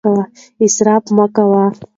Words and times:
اسراف 0.65 1.05
مه 1.15 1.25
کوئ. 1.35 1.65